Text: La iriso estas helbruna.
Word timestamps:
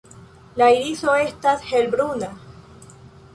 La 0.61 0.69
iriso 0.77 1.13
estas 1.25 1.67
helbruna. 1.73 2.31